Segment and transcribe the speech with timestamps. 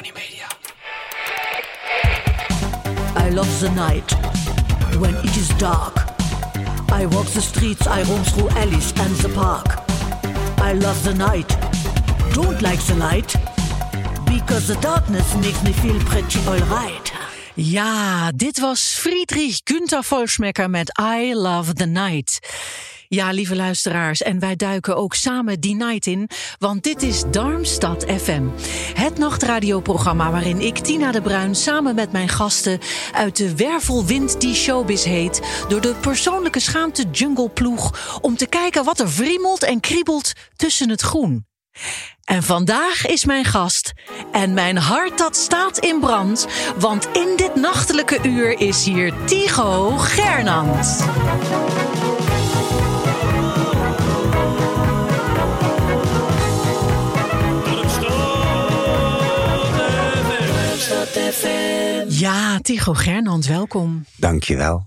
[0.00, 0.48] Tony Media.
[3.16, 4.10] I love the night
[4.96, 5.94] when it is dark.
[6.90, 9.66] I walk the streets, I roam through alleys and the park.
[10.58, 11.48] I love the night.
[12.32, 13.34] Don't like the light
[14.24, 17.12] because the darkness makes me feel pretty alright.
[17.54, 22.40] Ja, dit was Friedrich Günther Volschmecker met I Love the Night.
[23.12, 28.04] Ja, lieve luisteraars, en wij duiken ook samen die night in, want dit is Darmstad
[28.04, 28.42] FM.
[28.94, 32.78] Het nachtradioprogramma waarin ik, Tina de Bruin, samen met mijn gasten
[33.12, 39.00] uit de wervelwind die showbiz heet, door de persoonlijke schaamte jungleploeg, om te kijken wat
[39.00, 41.46] er wriemelt en kriebelt tussen het groen.
[42.24, 43.92] En vandaag is mijn gast.
[44.32, 46.46] En mijn hart dat staat in brand.
[46.76, 51.04] Want in dit nachtelijke uur is hier Tigo Gernand.
[62.08, 64.04] Ja, Tigo Gernand, welkom.
[64.16, 64.86] Dankjewel.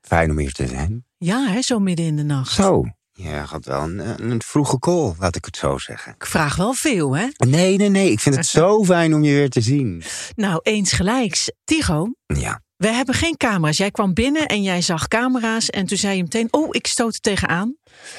[0.00, 1.04] Fijn om hier te zijn.
[1.18, 2.52] Ja, hè, zo midden in de nacht.
[2.52, 2.84] Zo.
[3.12, 6.12] Je had wel een, een vroege call, laat ik het zo zeggen.
[6.14, 7.26] Ik vraag wel veel, hè?
[7.36, 8.10] Nee, nee, nee.
[8.10, 10.02] Ik vind het zo fijn om je weer te zien.
[10.34, 11.52] Nou, eens gelijks.
[11.64, 12.62] Tigo, Ja.
[12.76, 13.76] we hebben geen camera's.
[13.76, 16.48] Jij kwam binnen en jij zag camera's en toen zei je meteen...
[16.50, 17.76] oh, ik stoot er tegenaan.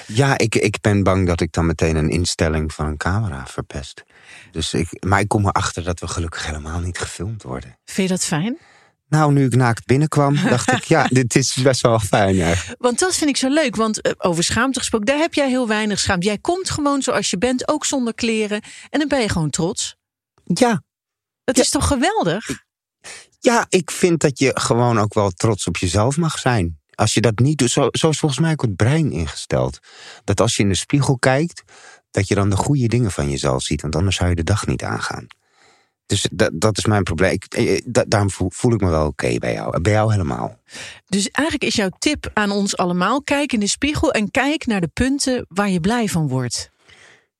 [0.08, 4.04] Ja, ik, ik ben bang dat ik dan meteen een instelling van een camera verpest.
[4.52, 7.78] Dus ik, maar ik kom erachter dat we gelukkig helemaal niet gefilmd worden.
[7.86, 8.58] Vind je dat fijn?
[9.08, 12.82] Nou, nu ik naakt binnenkwam, dacht ik, ja, dit is best wel fijn eigenlijk.
[12.82, 15.08] Want dat vind ik zo leuk, want eh, over schaamte gesproken...
[15.08, 16.26] daar heb jij heel weinig schaamte.
[16.26, 18.62] Jij komt gewoon zoals je bent, ook zonder kleren.
[18.90, 19.96] En dan ben je gewoon trots.
[20.44, 20.82] Ja,
[21.44, 21.62] Dat Ja.
[21.62, 22.50] is toch geweldig?
[23.40, 26.78] ja, ik vind dat je gewoon ook wel trots op jezelf mag zijn.
[26.96, 29.80] Als je dat niet doet, zo, zo is volgens mij ook het brein ingesteld.
[30.24, 31.64] Dat als je in de spiegel kijkt,
[32.12, 33.82] dat je dan de goede dingen van jezelf ziet.
[33.82, 35.28] Want anders zou je de dag niet aangaan.
[36.06, 37.32] Dus dat, dat is mijn probleem.
[37.32, 39.82] Ik, eh, da- daarom voel, voel ik me wel oké bij jou.
[39.82, 40.60] Bij jou helemaal.
[41.06, 43.24] Dus eigenlijk is jouw tip aan ons allemaal...
[43.24, 46.70] kijk in de spiegel en kijk naar de punten waar je blij van wordt.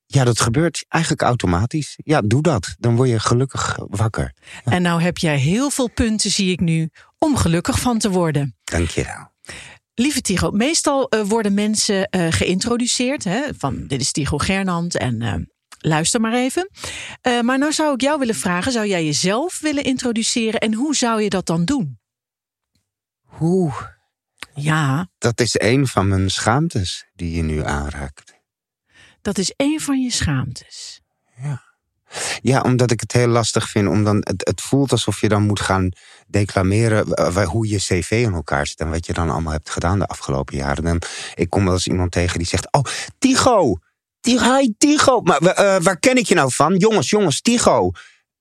[0.06, 2.00] Ja, dat gebeurt eigenlijk automatisch.
[2.04, 2.76] Ja, doe dat.
[2.80, 4.34] Dan word je gelukkig wakker.
[4.64, 6.90] En nou heb jij heel veel punten, zie ik nu...
[7.18, 8.56] om gelukkig van te worden.
[8.64, 9.56] Dank je wel.
[10.00, 13.24] Lieve Tigo, meestal eh, worden mensen eh, geïntroduceerd.
[13.24, 15.36] Hè, van dit is Tigo Gernand en eh,
[15.80, 16.70] luister maar even.
[17.22, 21.22] Maar nou zou ik jou willen vragen, zou jij jezelf willen introduceren en hoe zou
[21.22, 22.00] je dat dan doen?
[23.40, 23.82] Oeh,
[24.54, 28.34] Ja, dat is een van mijn schaamtes die je nu aanraakt.
[29.22, 30.99] dat is een van je schaamtes.
[32.42, 33.88] Ja, omdat ik het heel lastig vind.
[33.88, 35.92] Om dan, het, het voelt alsof je dan moet gaan
[36.28, 38.80] declameren eh, wa- hoe je cv in elkaar zit.
[38.80, 40.86] En wat je dan allemaal hebt gedaan de afgelopen jaren.
[40.88, 41.00] En
[41.36, 42.84] ik kom wel eens iemand tegen die zegt: Oh,
[43.18, 43.78] Tigo!
[44.20, 45.22] Tigo, hi, Tigo!
[45.22, 46.76] Maar eh, waar ken ik je nou van?
[46.76, 47.92] Jongens, jongens, Tigo!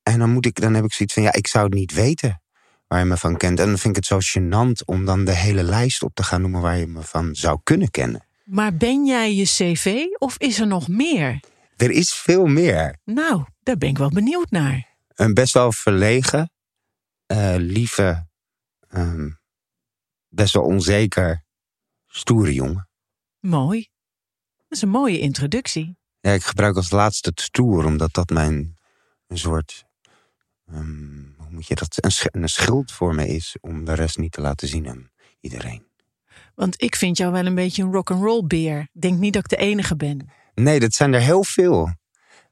[0.03, 2.42] En dan, moet ik, dan heb ik zoiets van: Ja, ik zou het niet weten
[2.86, 3.60] waar je me van kent.
[3.60, 6.41] En dan vind ik het zo gênant om dan de hele lijst op te gaan
[6.41, 8.22] noemen waar je me van zou kunnen kennen.
[8.44, 11.41] Maar ben jij je cv of is er nog meer?
[11.76, 12.97] Er is veel meer.
[13.04, 14.97] Nou, daar ben ik wel benieuwd naar.
[15.15, 16.51] een best wel verlegen,
[17.27, 18.29] eh, lieve,
[18.89, 19.31] ehm,
[20.29, 21.45] best wel onzeker,
[22.07, 22.89] stoere jongen.
[23.41, 23.89] Mooi.
[24.57, 25.97] Dat is een mooie introductie.
[26.21, 28.78] Ja, ik gebruik als laatste het stoer, omdat dat mijn
[29.27, 29.84] een soort,
[30.67, 34.19] ehm, hoe moet je dat, een, sch- een schild voor me is om de rest
[34.19, 35.87] niet te laten zien aan iedereen.
[36.55, 38.81] Want ik vind jou wel een beetje een rock'n'roll beer.
[38.81, 40.31] Ik denk niet dat ik de enige ben.
[40.54, 41.97] Nee, dat zijn er heel veel.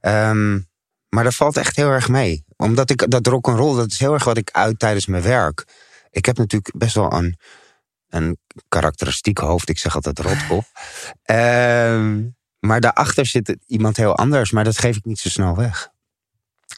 [0.00, 0.60] Ehm,
[1.16, 2.44] maar dat valt echt heel erg mee.
[2.56, 5.64] Omdat ik dat rock'n'roll, dat is heel erg wat ik uit tijdens mijn werk.
[6.10, 7.38] Ik heb natuurlijk best wel een,
[8.08, 9.68] een karakteristiek hoofd.
[9.68, 10.64] Ik zeg altijd rotkop.
[11.22, 12.24] Ehm,
[12.58, 14.50] maar daarachter zit iemand heel anders.
[14.50, 15.90] Maar dat geef ik niet zo snel weg.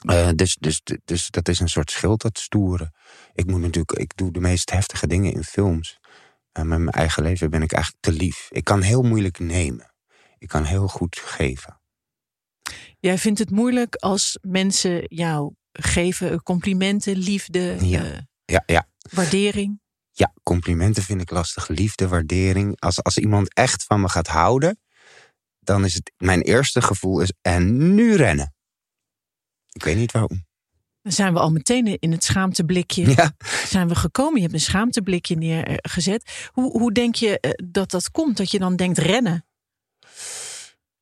[0.06, 2.94] Eh, dus, dus, dus dat is een soort schild, dat stoeren.
[3.34, 5.98] Ik moet natuurlijk, ik doe de meest heftige dingen in films.
[6.52, 8.46] En met mijn eigen leven ben ik eigenlijk te lief.
[8.50, 9.92] Ik kan heel moeilijk nemen.
[10.38, 11.77] Ik kan heel goed geven.
[13.00, 18.04] Jij vindt het moeilijk als mensen jou geven complimenten, liefde, Ja.
[18.04, 18.88] eh, Ja, ja.
[19.12, 19.80] waardering.
[20.12, 21.68] Ja, complimenten vind ik lastig.
[21.68, 22.80] Liefde, waardering.
[22.80, 24.80] Als, als iemand echt van me gaat houden,
[25.60, 28.54] dan is het mijn eerste gevoel is en nu rennen.
[29.72, 30.46] Ik weet niet waarom.
[31.02, 33.32] Dan zijn we al meteen in het schaamteblikje Ja,
[33.66, 34.34] zijn we gekomen.
[34.34, 36.48] Je hebt een schaamteblikje neergezet.
[36.52, 38.36] Hoe, hoe denk je eh, dat dat komt?
[38.36, 39.46] Dat je dan denkt rennen?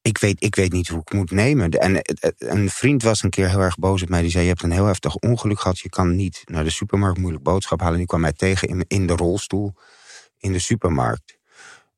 [0.07, 1.71] Ik weet, ik weet niet hoe ik moet nemen.
[1.71, 4.21] En het- een vriend was een keer heel erg boos op mij.
[4.23, 5.79] Die zei: Je hebt een heel heftig ongeluk gehad.
[5.79, 7.93] Je kan niet naar de supermarkt moeilijk boodschap halen.
[7.95, 9.75] En die kwam mij tegen in, in de rolstoel
[10.39, 11.39] in de supermarkt.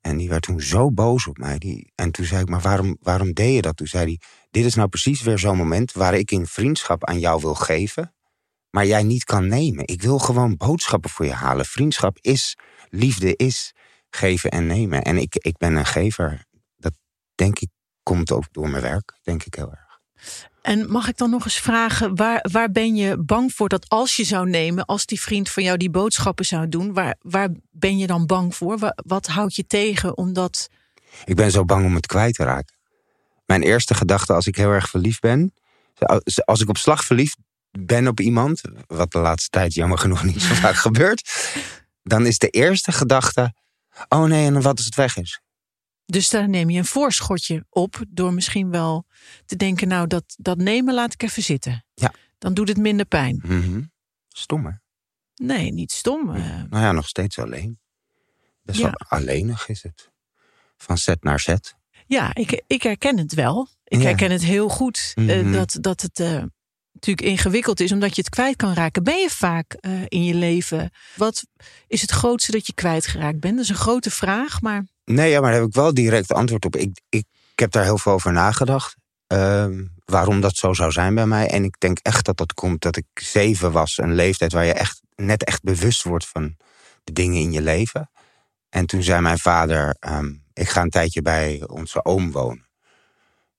[0.00, 1.58] En die werd toen zo boos op mij.
[1.58, 3.76] Die, en toen zei ik: Maar waarom, waarom deed je dat?
[3.76, 4.20] Toen zei hij:
[4.50, 8.14] Dit is nou precies weer zo'n moment waar ik in vriendschap aan jou wil geven.
[8.70, 9.86] Maar jij niet kan nemen.
[9.86, 11.64] Ik wil gewoon boodschappen voor je halen.
[11.66, 12.56] Vriendschap is,
[12.88, 13.74] liefde is
[14.10, 15.02] geven en nemen.
[15.02, 16.44] En ik, ik ben een gever.
[16.76, 16.92] Dat
[17.34, 17.68] denk ik
[18.08, 20.00] komt ook door mijn werk, denk ik heel erg.
[20.62, 24.16] En mag ik dan nog eens vragen, waar, waar ben je bang voor dat als
[24.16, 27.98] je zou nemen, als die vriend van jou die boodschappen zou doen, waar, waar ben
[27.98, 28.78] je dan bang voor?
[28.78, 30.68] Wa- Wat houdt je tegen omdat.
[31.24, 32.76] Ik ben zo bang om het kwijt te raken.
[33.46, 35.54] Mijn eerste gedachte als ik heel erg verliefd ben,
[36.44, 37.36] als ik op slag verliefd
[37.70, 41.50] ben op iemand, wat de laatste tijd jammer genoeg niet zo vaak gebeurt,
[42.02, 43.54] dan is de eerste gedachte:
[44.08, 45.40] oh nee, en wat als het weg is?
[46.10, 49.06] Dus daar neem je een voorschotje op door misschien wel
[49.46, 51.84] te denken, nou dat, dat nemen laat ik even zitten.
[51.94, 52.12] Ja.
[52.38, 53.40] Dan doet het minder pijn.
[53.44, 53.82] Mhm.
[54.28, 54.72] Stom hè?
[55.34, 56.34] Nee, niet stom.
[56.34, 57.78] eh, Nou ja, nog steeds alleen.
[58.62, 58.84] Best Ja.
[58.84, 60.10] wel alleenig is het.
[60.76, 61.74] Van set naar set.
[62.06, 63.68] Ja, ik, ik herken het wel.
[63.84, 64.04] Ik Ja.
[64.04, 65.52] herken het heel goed eh, Mhm.
[65.52, 66.42] dat, dat het eh,
[66.92, 69.02] natuurlijk ingewikkeld is, omdat je het kwijt kan raken.
[69.02, 69.74] Ben je vaak
[70.08, 70.90] in je leven?
[71.16, 71.44] Wat
[71.86, 73.54] is het grootste dat je kwijtgeraakt bent?
[73.54, 76.64] Dat is een grote vraag, maar Nee, ja, maar daar heb ik wel direct antwoord
[76.64, 76.76] op.
[76.76, 77.24] Ik, ik,
[77.54, 78.96] heb daar heel veel over nagedacht.
[79.26, 81.50] ehm, waarom dat zo zou zijn bij mij.
[81.50, 83.98] En ik denk echt dat dat komt dat ik zeven was.
[83.98, 86.56] Een leeftijd waar je echt net echt bewust wordt van
[87.04, 88.10] de dingen in je leven.
[88.68, 92.68] En toen zei mijn vader, ehm, ik ga een tijdje bij onze oom wonen.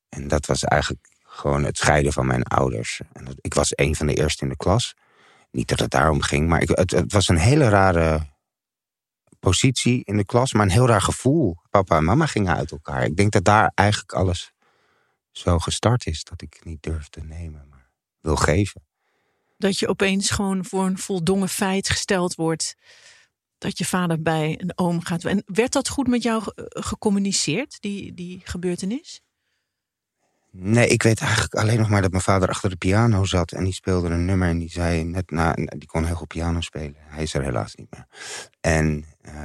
[0.09, 3.01] En dat was eigenlijk gewoon het scheiden van mijn ouders.
[3.13, 4.95] En ik was een van de eerste in de klas.
[5.51, 8.27] Niet dat het daarom ging, maar het, het was een hele rare
[9.39, 11.57] positie in de klas, maar een heel raar gevoel.
[11.69, 13.03] Papa en mama gingen uit elkaar.
[13.05, 14.51] Ik denk dat daar eigenlijk alles
[15.31, 16.23] zo gestart is.
[16.23, 17.89] Dat ik niet durf te nemen, maar
[18.21, 18.81] wil geven.
[19.57, 22.75] dat je opeens gewoon voor een voldongen feit gesteld wordt
[23.57, 25.23] dat je vader bij een oom gaat.
[25.23, 29.21] En werd dat goed met jou ge- gecommuniceerd, die, die gebeurtenis?
[30.51, 33.51] Nee, ik weet eigenlijk alleen nog maar dat mijn vader achter de piano zat.
[33.51, 35.53] En die speelde een nummer en die zei net na...
[35.53, 36.95] Die kon heel goed piano spelen.
[36.97, 38.05] Hij is er helaas niet meer.
[38.59, 39.43] En, eh,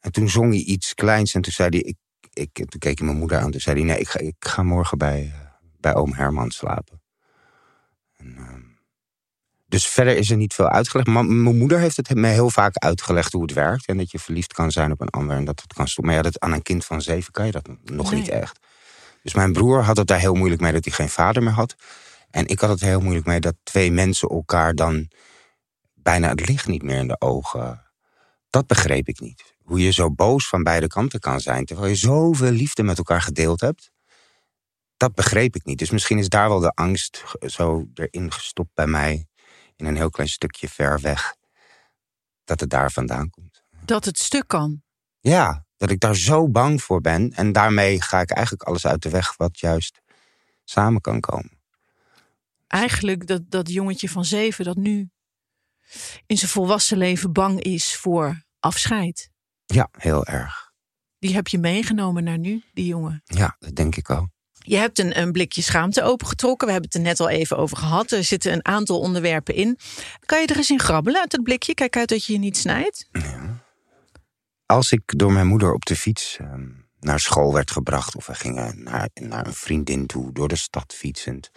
[0.00, 1.80] en toen zong hij iets kleins en toen zei hij...
[1.80, 1.96] Ik,
[2.32, 3.50] ik, toen keek hij mijn moeder aan.
[3.50, 5.40] Toen zei hij, nee, ik ga, ik ga morgen bij, eh,
[5.80, 7.02] bij oom Herman slapen.
[8.16, 8.60] En, ehm,
[9.66, 11.08] dus verder is er niet veel uitgelegd.
[11.08, 13.86] Maar mijn moeder heeft het me heel vaak uitgelegd hoe het werkt.
[13.86, 16.14] En dat je verliefd kan zijn op een ander en dat het kan stoppen.
[16.14, 18.20] Maar ja, dat, aan een kind van zeven kan je dat nog Nee.
[18.20, 18.58] niet echt.
[19.22, 21.74] Dus mijn broer had het daar heel moeilijk mee dat hij geen vader meer had.
[22.30, 25.10] En ik had het heel moeilijk mee dat twee mensen elkaar dan
[25.94, 27.82] bijna het licht niet meer in de ogen.
[28.50, 29.54] Dat begreep ik niet.
[29.62, 33.22] Hoe je zo boos van beide kanten kan zijn, terwijl je zoveel liefde met elkaar
[33.22, 33.90] gedeeld hebt.
[34.96, 35.78] Dat begreep ik niet.
[35.78, 39.26] Dus misschien is daar wel de angst zo erin gestopt bij mij.
[39.76, 41.34] In een heel klein stukje ver weg.
[42.44, 43.62] Dat het daar vandaan komt.
[43.84, 44.82] Dat het stuk kan.
[45.20, 47.32] Ja, dat ik daar zo bang voor ben.
[47.32, 50.00] En daarmee ga ik eigenlijk alles uit de weg wat juist
[50.64, 51.60] samen kan komen.
[52.66, 55.10] Eigenlijk dat, dat jongetje van zeven dat nu
[56.26, 59.30] in zijn volwassen leven bang is voor afscheid.
[59.66, 60.70] Ja, heel erg.
[61.18, 63.22] Die heb je meegenomen naar nu, die jongen.
[63.24, 64.28] Ja, dat denk ik al.
[64.58, 66.66] Je hebt een, een blikje schaamte opengetrokken.
[66.66, 68.10] We hebben het er net al even over gehad.
[68.10, 69.78] Er zitten een aantal onderwerpen in.
[70.26, 71.74] Kan je er eens in grabbelen uit het blikje?
[71.74, 73.08] Kijk uit dat je je niet snijdt.
[74.72, 76.68] Als ik door mijn moeder op de fiets ehm,
[77.00, 78.16] naar school werd gebracht...
[78.16, 81.50] of we gingen naar, naar een vriendin toe, door de stad fietsend...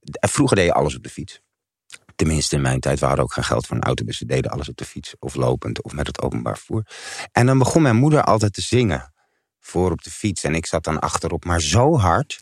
[0.00, 1.40] Eh, Vroeger deed je alles op de fiets.
[2.16, 4.04] Tenminste, in mijn tijd we hadden ook geen geld voor een auto...
[4.04, 6.86] dus we deden alles op de fiets, of lopend, of met het openbaar vervoer.
[7.32, 9.12] En dan begon mijn moeder altijd te zingen
[9.60, 10.44] voor op de fiets.
[10.44, 12.38] En ik zat dan achterop, maar zo hard...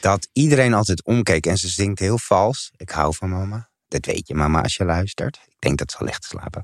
[0.00, 1.46] dat iedereen altijd omkeek.
[1.46, 2.70] En ze zingt heel vals.
[2.76, 3.70] Ik hou van mama.
[3.88, 5.40] Dat weet je, mama, als je luistert.
[5.48, 6.62] Ik denk dat ze al ligt te slapen.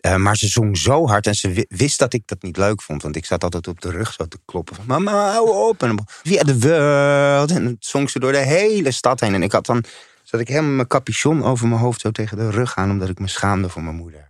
[0.00, 2.82] Eh, maar ze zong zo hard en ze wi- wist dat ik dat niet leuk
[2.82, 3.02] vond.
[3.02, 4.84] Want ik zat altijd op de rug zo te kloppen van...
[4.86, 5.82] Mama, hou op.
[5.82, 7.50] En via de world.
[7.50, 9.34] En dan zong ze door de hele stad heen.
[9.34, 9.84] En ik had dan...
[10.22, 12.90] Zat ik helemaal mijn capuchon over mijn hoofd zo tegen de rug aan...
[12.90, 14.28] omdat ik me schaamde voor mijn moeder.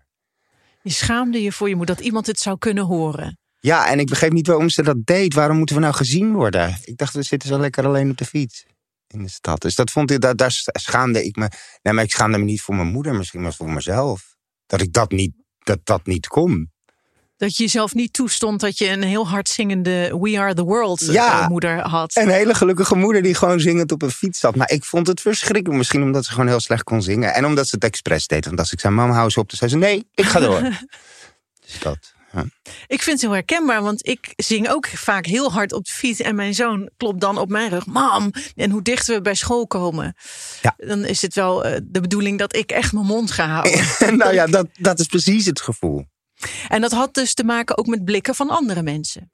[0.82, 3.38] Je schaamde je voor je moeder dat iemand het zou kunnen horen.
[3.60, 5.34] Ja, en ik begreep niet waarom ze dat deed.
[5.34, 6.76] Waarom moeten we nou gezien worden?
[6.84, 8.64] Ik dacht, we zitten zo lekker alleen op de fiets
[9.12, 9.60] in de stad.
[9.60, 11.48] Dus dat vond ik, daar, daar schaamde ik me.
[11.82, 14.36] Nee, maar ik schaamde me niet voor mijn moeder, misschien maar voor mezelf.
[14.66, 16.70] Dat ik dat niet, dat dat niet kon.
[17.36, 21.00] Dat je jezelf niet toestond dat je een heel hard zingende We Are The World
[21.00, 21.48] eh, Ja.
[21.48, 22.16] moeder had.
[22.16, 24.56] Een hele gelukkige moeder die gewoon zingend op een fiets zat.
[24.56, 25.78] Maar ik vond het verschrikkelijk.
[25.78, 27.34] Misschien omdat ze gewoon heel slecht kon zingen.
[27.34, 28.44] En omdat ze het expres deed.
[28.44, 29.48] Want als ik zei, mam, hou eens op.
[29.48, 30.60] Dan zei ze, nee, ik ga door.
[31.66, 32.14] dus dat.
[32.32, 32.44] Ja.
[32.86, 36.20] Ik vind het heel herkenbaar, want ik zing ook vaak heel hard op de fiets.
[36.20, 37.86] En mijn zoon klopt dan op mijn rug.
[37.86, 40.14] Mam, en hoe dichter we bij school komen,
[40.62, 40.74] Ja.
[40.76, 43.84] dan is het wel eh, de bedoeling dat ik echt mijn mond ga houden.
[44.18, 46.04] nou ja, dat, dat is precies het gevoel.
[46.68, 49.32] En dat had dus te maken ook met blikken van andere mensen.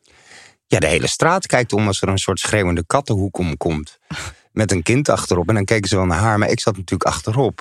[0.66, 3.98] Ja, de hele straat kijkt om als er een soort schreeuwende kattenhoek omkomt.
[4.52, 5.48] Met een kind achterop.
[5.48, 7.60] En dan keken ze wel naar haar, maar ik zat natuurlijk achterop.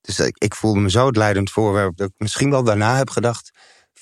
[0.00, 3.10] Dus ik, ik voelde me zo het leidend voorwerp dat ik misschien wel daarna heb
[3.10, 3.50] gedacht.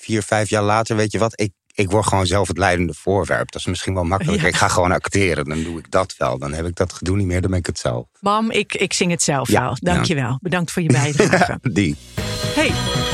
[0.01, 3.51] Vier, vijf jaar later, weet je wat, ik, ik word gewoon zelf het leidende voorwerp.
[3.51, 4.43] Dat is misschien wel makkelijker.
[4.43, 4.49] Ja.
[4.49, 6.37] Ik ga gewoon acteren, dan doe ik dat wel.
[6.37, 8.05] Dan heb ik dat gedoe niet meer, dan ben ik het zelf.
[8.19, 9.77] Mam, ik, ik zing het zelf Ja, wel.
[9.79, 10.37] Dank je wel.
[10.41, 11.59] Bedankt voor je bijdrage.
[11.73, 11.95] Die.
[12.55, 12.71] hey,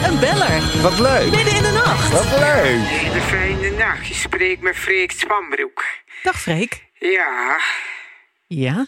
[0.10, 0.82] een beller.
[0.82, 1.32] Wat leuk.
[1.36, 2.12] Midden in de nacht.
[2.12, 2.88] Wat leuk.
[2.88, 4.08] Hele fijne nacht.
[4.08, 5.84] Je spreekt met Freek Spanbroek.
[6.24, 6.86] Dag Freek.
[7.00, 7.58] Ja,
[8.48, 8.88] Ja?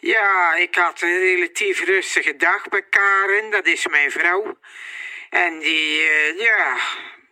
[0.00, 4.58] ja, ik had een relatief rustige dag bij Karen, dat is mijn vrouw.
[5.30, 6.76] En die, eh, ja,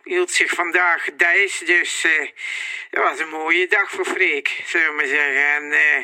[0.07, 2.27] hield zich vandaag gedijs, dus eh
[2.89, 5.45] het was een mooie dag voor Freek, zullen we maar zeggen.
[5.55, 6.03] En eh,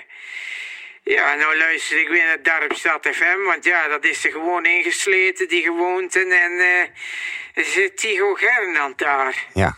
[1.03, 5.47] ja, nou luister ik weer naar Darmstad FM, want ja, dat is er gewoon ingesleten,
[5.47, 6.31] die gewoonten.
[6.31, 9.45] En eh zit Tigo Gernand daar.
[9.53, 9.77] Ja.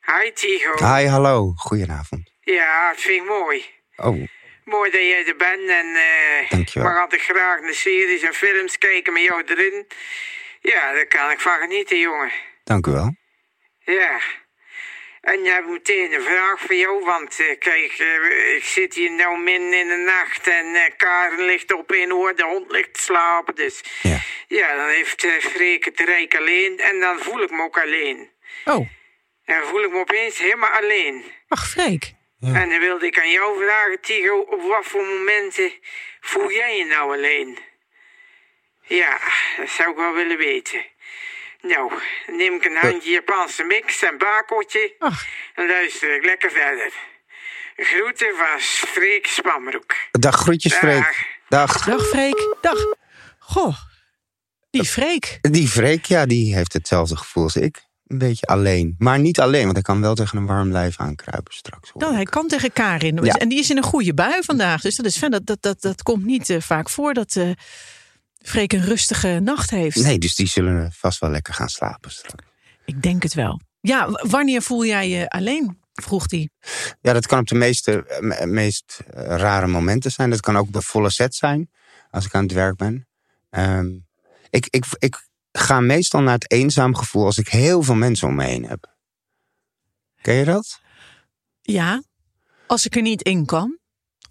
[0.00, 0.94] Hi Tigo.
[0.94, 1.52] Hi, hallo.
[1.56, 2.30] Goedenavond.
[2.40, 3.64] Ja, dat vind ik mooi.
[3.96, 4.28] Oh,
[4.64, 5.96] Mooi dat jij er bent en
[6.48, 6.88] Dankjewel.
[6.90, 9.86] mag altijd graag naar series en films kijken met jou erin.
[10.60, 12.32] Ja, daar kan ik van genieten, jongen.
[12.64, 13.16] dank u wel.
[13.84, 14.20] Ja.
[15.20, 19.10] En je hebt meteen een vraag voor jou, want eh, kijk, eh, ik zit hier
[19.10, 22.94] nou midden in de nacht en eh, Karen ligt op één oor, de hond ligt
[22.94, 24.18] te slapen, dus Ja.
[24.48, 28.30] ja, dan heeft eh Freek het rijk alleen en dan voel ik me ook alleen.
[28.64, 28.88] Oh,
[29.44, 31.24] En dan voel ik me opeens helemaal alleen.
[31.48, 32.12] ach Freek.
[32.40, 35.72] En dan wilde ik aan jou vragen, Tigo, op wat voor momenten
[36.20, 37.58] voel jij je nou alleen?
[38.82, 39.18] Ja,
[39.56, 40.84] dat zou ik wel willen weten.
[41.72, 41.90] Nou,
[42.26, 44.94] dan neem ik een handje Japanse mix en bakeltje.
[44.98, 45.24] Ach.
[45.54, 46.92] En luister ik lekker verder.
[47.76, 49.94] Groeten van Freek Spamroek.
[50.10, 50.80] Dag, groetjes, Dag.
[50.80, 51.26] Freek.
[51.48, 51.84] Dag.
[51.84, 52.56] Dag Freek.
[52.60, 52.78] Dag.
[53.38, 53.76] Goh,
[54.70, 55.38] die Freek.
[55.40, 57.82] Die Freek, ja, die heeft hetzelfde gevoel als ik.
[58.06, 58.94] Een beetje alleen.
[58.98, 61.90] Maar niet alleen, want hij kan wel tegen een warm lijf aankruipen straks.
[61.90, 62.16] hoor Dan, ik.
[62.16, 63.18] hij kan tegen Karin.
[63.22, 63.34] Ja.
[63.34, 64.80] En die is in een goede bui vandaag.
[64.80, 65.30] Dus dat is fijn.
[65.30, 67.50] Dat, dat, dat, dat komt niet eh, vaak voor dat eh
[68.44, 69.96] Freek een rustige nacht heeft.
[70.02, 72.10] Nee, dus die zullen vast wel lekker gaan slapen.
[72.84, 73.60] Ik denk het wel.
[73.80, 75.78] Ja, wanneer voel jij je alleen?
[75.92, 76.50] Vroeg hij.
[77.00, 80.30] Ja, dat kan op de meeste, eh, me- meest eh, rare momenten zijn.
[80.30, 81.70] Dat kan ook een volle set zijn,
[82.10, 83.08] als ik aan het werk ben.
[83.50, 83.86] Ehm,
[84.50, 88.34] ik, ik, ik ga meestal naar het eenzaam gevoel als ik heel veel mensen om
[88.34, 88.94] me heen heb.
[90.20, 90.80] Ken je dat?
[91.60, 92.02] Ja,
[92.66, 93.78] als ik er niet in kan.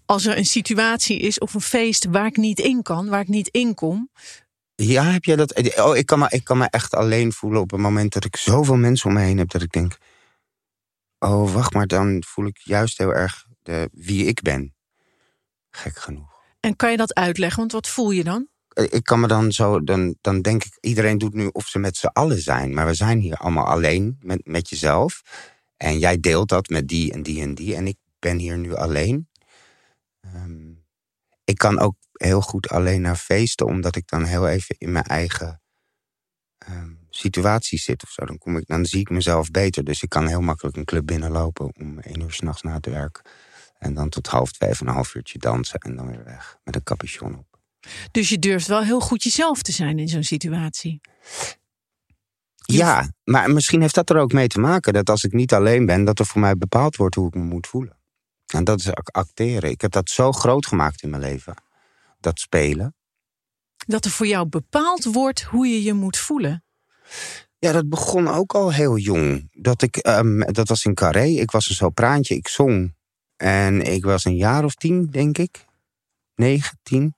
[0.06, 3.28] Als er een situatie is of een feest waar ik niet in kan, waar ik
[3.28, 4.10] niet in kom.
[4.74, 5.76] Ja, heb jij dat?
[5.78, 8.36] Oh, ik kan, me, ik kan me echt alleen voelen op het moment dat ik
[8.36, 9.96] zoveel mensen om me heen heb dat ik denk:
[11.18, 14.74] Oh, wacht maar, dan voel ik juist heel erg de, wie ik ben.
[15.70, 16.32] Gek genoeg.
[16.60, 17.58] En kan je dat uitleggen?
[17.58, 18.48] Want wat voel je dan?
[18.68, 21.78] Eh, Ik kan me dan zo, dan, dan denk ik, iedereen doet nu of ze
[21.78, 22.74] met z'n allen zijn.
[22.74, 25.22] Maar we zijn hier allemaal alleen met, met jezelf.
[25.76, 27.74] En jij deelt dat met die en die en die.
[27.74, 29.28] En ik ben hier nu alleen.
[30.34, 30.72] Ehm,
[31.44, 35.04] ik kan ook heel goed alleen naar feesten, omdat ik dan heel even in mijn
[35.04, 35.62] eigen
[36.58, 38.24] ehm, situatie zit of zo.
[38.24, 39.84] Dan, kom ik, dan zie ik mezelf beter.
[39.84, 43.22] Dus ik kan heel makkelijk een club binnenlopen om één uur s'nachts na te werken.
[43.78, 46.58] En dan tot half twee een half uurtje dansen en dan weer weg.
[46.64, 47.60] Met een capuchon op.
[48.10, 51.00] Dus je durft wel heel goed jezelf te zijn in zo'n situatie.
[52.66, 55.86] Ja, maar misschien heeft dat er ook mee te maken dat als ik niet alleen
[55.86, 57.96] ben, dat er voor mij bepaald wordt hoe ik me moet voelen.
[58.54, 59.70] En dat is ac- acteren.
[59.70, 61.54] Ik heb dat zo groot gemaakt in mijn leven.
[62.20, 62.94] Dat spelen.
[63.86, 66.64] Dat er voor jou bepaald wordt hoe je je moet voelen.
[67.58, 69.48] Ja, dat begon ook al heel jong.
[69.52, 71.24] Dat, ik, ehm, dat was in Carré.
[71.24, 72.94] Ik was een sopraantje, ik zong.
[73.36, 75.64] En ik was een jaar of tien, denk ik.
[76.34, 77.14] Negen, tien.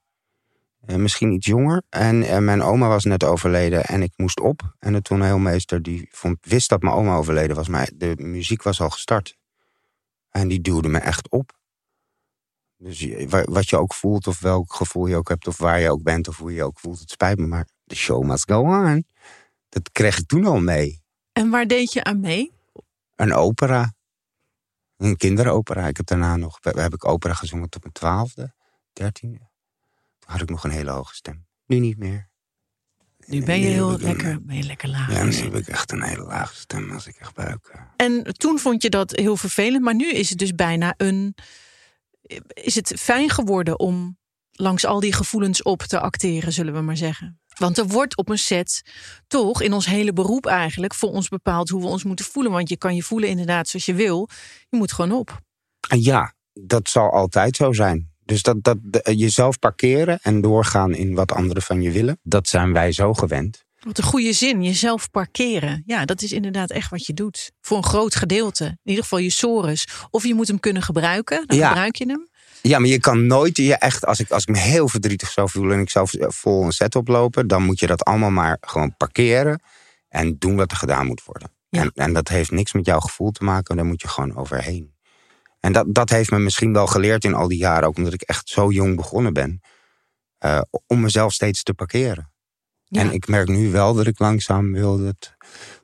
[0.87, 1.83] Eh, misschien iets jonger.
[1.89, 4.75] En eh, mijn oma was net overleden en ik moest op.
[4.79, 8.81] En de toneelmeester die vond, wist dat mijn oma overleden was, maar de muziek was
[8.81, 9.37] al gestart.
[10.37, 11.59] En die duwde me echt op.
[12.77, 13.07] Dus
[13.45, 16.29] wat je ook voelt, of welk gevoel je ook hebt, of waar je ook bent,
[16.29, 19.07] of hoe je je ook voelt, het spijt me, maar the show must go on.
[19.69, 21.03] Dat kreeg ik toen al mee.
[21.33, 22.53] En waar deed je aan mee?
[23.15, 23.95] Een opera.
[24.97, 25.87] Een kinderopera.
[25.87, 28.55] Ik heb daarna nog, heb ik opera gezongen tot mijn twaalfde,
[28.93, 29.51] dertiende.
[30.19, 31.47] Toen had ik nog een hele hoge stem.
[31.67, 32.31] Nu niet meer.
[33.27, 35.13] Nu ben je heel een- lekker, ben je lekker laag.
[35.13, 37.67] Ja, nu heb ik echt een hele lage stem als ik echt buik.
[37.73, 37.81] eh.
[37.97, 41.35] En toen vond je dat heel vervelend, maar nu is het dus bijna een.
[42.47, 44.19] Is het fijn geworden om
[44.53, 47.41] langs al die gevoelens op te acteren, zullen we maar zeggen?
[47.59, 48.83] Want er wordt op een set
[49.27, 52.53] toch in ons hele beroep eigenlijk voor ons bepaald hoe we ons moeten voelen.
[52.53, 54.29] Want je kan je voelen inderdaad zoals je wil.
[54.69, 55.41] Je moet gewoon op.
[55.99, 58.15] Ja, dat zal altijd zo zijn.
[58.27, 62.49] Dus dat, dat de- jezelf parkeren en doorgaan in wat anderen van je willen, dat
[62.49, 63.65] zijn wij zo gewend.
[63.81, 65.83] Wat een goede zin, jezelf parkeren.
[65.87, 67.53] Ja, dat is inderdaad echt wat je doet.
[67.61, 68.65] Voor een groot gedeelte.
[68.65, 69.87] In ieder geval je sores.
[70.11, 71.69] Of je moet hem kunnen gebruiken, dan Ja.
[71.69, 72.29] gebruik je hem.
[72.63, 75.51] Ja, maar je kan nooit je echt, als ik, als ik me heel verdrietig zou
[75.51, 78.97] voelen en ik zou vol een set oplopen, dan moet je dat allemaal maar gewoon
[78.97, 79.61] parkeren
[80.09, 81.51] en doen wat er gedaan moet worden.
[81.69, 81.81] Ja.
[81.83, 84.95] En, en dat heeft niks met jouw gevoel te maken, daar moet je gewoon overheen.
[85.67, 88.23] En dat, dat heeft me misschien wel geleerd in al die jaren, ook omdat ik
[88.23, 89.61] echt zo jong begonnen ben,
[90.39, 92.33] eh, om mezelf steeds te parkeren.
[92.85, 93.01] Ja.
[93.01, 95.35] En ik merk nu wel dat ik langzaam wil dat,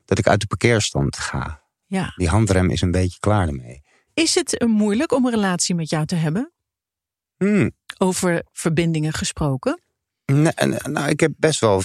[0.05, 1.63] dat ik uit de parkeerstand ga.
[1.85, 2.13] Ja.
[2.15, 3.81] Die handrem is een beetje klaar ermee.
[4.13, 6.51] Is het eh, moeilijk om een relatie met jou te hebben?
[7.37, 7.71] Hmm.
[7.97, 9.81] Over verbindingen gesproken.
[10.25, 11.81] Nee, en, nou, ik heb best wel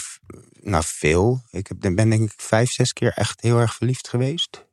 [0.60, 1.42] nou, veel.
[1.50, 4.66] Ik heb, ben denk ik vijf, zes keer echt heel erg verliefd geweest.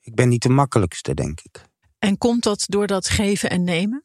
[0.00, 1.68] Ik ben niet de makkelijkste, denk ik.
[2.00, 4.04] En komt dat door dat geven en nemen?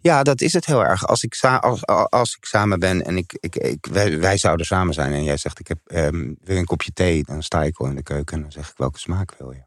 [0.00, 1.06] Ja, dat is het heel erg.
[1.06, 4.94] Als ik, als, als ik samen ben en ik, ik, ik, wij, wij zouden samen
[4.94, 7.86] zijn en jij zegt ik heb, ehm, wil een kopje thee, dan sta ik al
[7.86, 9.62] in de keuken en dan zeg ik welke smaak wil je.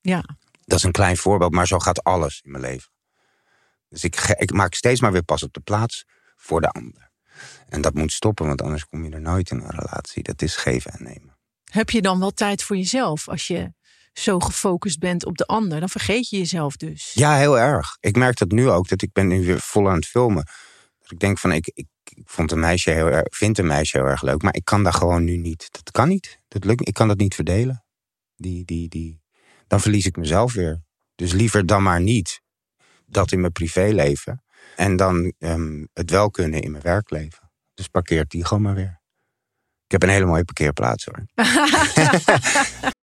[0.00, 0.24] Ja.
[0.64, 2.90] Dat is een klein voorbeeld, maar zo gaat alles in mijn leven.
[3.88, 6.04] Dus ik, ik maak steeds maar weer pas op de plaats
[6.36, 7.10] voor de ander.
[7.68, 10.22] En dat moet stoppen, want anders kom je er nooit in een relatie.
[10.22, 11.36] Dat is geven en nemen.
[11.64, 13.72] Heb je dan wel tijd voor jezelf als je
[14.14, 15.80] zo gefocust bent op de ander?
[15.80, 17.12] Dan vergeet je jezelf dus.
[17.12, 17.96] Ja, heel erg.
[18.00, 20.44] Ik merk dat nu ook, dat ik ben nu weer vol aan het filmen.
[21.00, 23.96] Dat ik denk van, ik, ik, ik vond een meisje heel erg, vind een meisje
[23.96, 25.68] heel erg leuk, maar ik kan daar gewoon nu niet.
[25.70, 26.38] Dat kan niet.
[26.48, 27.84] Dat lukt, ik kan dat niet verdelen.
[28.36, 29.22] Die, die, die.
[29.66, 30.82] Dan verlies ik mezelf weer.
[31.14, 32.40] Dus liever dan maar niet
[33.06, 34.44] dat in mijn privéleven.
[34.76, 37.50] En dan ehm, het wel kunnen in mijn werkleven.
[37.74, 39.02] Dus parkeert die gewoon maar weer.
[39.84, 41.24] Ik heb een hele mooie parkeerplaats hoor.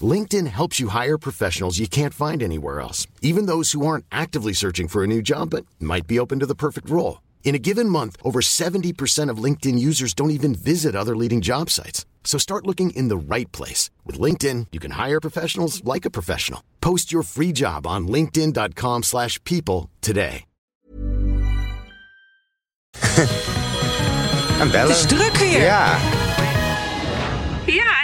[0.00, 4.52] LinkedIn helps you hire professionals you can't find anywhere else, even those who aren't actively
[4.52, 7.22] searching for a new job but might be open to the perfect role.
[7.44, 11.70] In a given month, over 70% of LinkedIn users don't even visit other leading job
[11.70, 12.04] sites.
[12.24, 13.90] So start looking in the right place.
[14.04, 16.64] With LinkedIn, you can hire professionals like a professional.
[16.80, 20.46] Post your free job on linkedin.com/people slash people today.
[24.60, 24.88] En bellen.
[24.88, 25.60] Het is druk weer.
[25.60, 25.98] Ja.
[27.66, 28.03] Ja,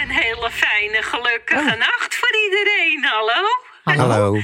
[0.51, 3.03] fijne, gelukkige nacht voor iedereen.
[3.03, 3.47] Hallo?
[3.83, 4.39] Hallo.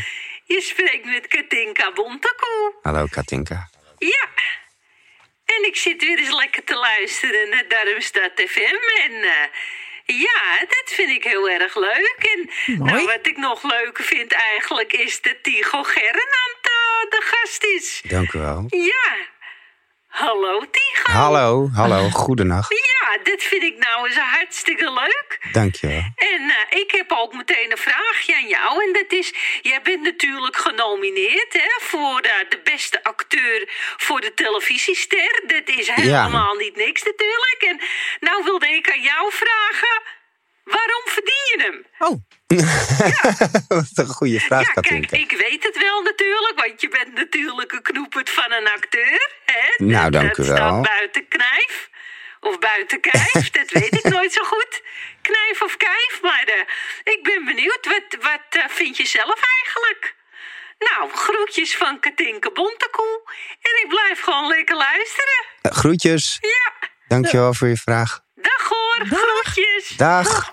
[0.45, 2.73] Je spreekt met Katinka Bontekoe.
[2.81, 3.69] Hallo Katinka.
[3.97, 4.27] Ja.
[5.45, 9.01] En ik zit weer eens lekker te luisteren naar Darmstad FM.
[9.01, 9.47] En eh,
[10.05, 12.17] ja, dat vind ik heel erg leuk.
[12.35, 17.63] En nou, wat ik nog leuker vind eigenlijk is dat Tigo Gernand eh, de gast
[17.63, 18.01] is.
[18.07, 18.65] Dank u wel.
[18.67, 19.15] Ja.
[20.07, 21.11] Hallo Tigo.
[21.11, 22.73] Hallo, hallo, goedenacht.
[23.07, 25.39] Ja, dit vind ik nou eens hartstikke leuk.
[25.51, 26.03] Dank je wel.
[26.15, 28.83] En eh, ik heb ook meteen een vraagje aan jou.
[28.85, 34.33] En dat is, jij bent natuurlijk genomineerd hè, voor eh, de beste acteur voor de
[34.33, 35.43] televisiester.
[35.45, 37.57] Dat is helemaal niet niks natuurlijk.
[37.67, 37.79] En
[38.19, 40.01] nou wilde ik aan jou vragen,
[40.75, 41.85] waarom verdien je hem?
[42.07, 42.15] Oh,
[43.67, 47.71] Wat een goede vraag, ja, kijk, ik weet het wel natuurlijk, want je bent natuurlijk
[47.71, 49.31] een knoepert van een acteur.
[49.45, 49.85] Hè?
[49.85, 50.57] Nou, dat, dank dat u wel.
[50.57, 51.89] staat buiten knijf.
[52.39, 54.81] Of buiten kijf, dat weet ik nooit zo goed.
[55.21, 57.79] Knijf of kijf, maar eh, ik ben benieuwd.
[57.81, 60.15] Wat, wat eh, vind je zelf eigenlijk?
[60.79, 63.21] Nou, groetjes van Katinka Bontekoe.
[63.61, 65.45] En ik blijf gewoon lekker luisteren.
[65.61, 66.37] Eh, Groetjes.
[66.41, 68.25] Ja, Dank je wel voor je vraag.
[68.41, 69.05] Dag hoor,
[69.43, 69.93] groetjes.
[69.97, 70.49] Dag.